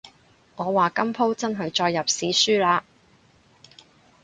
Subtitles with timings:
[0.55, 2.81] 我話今舖真係載入史書喇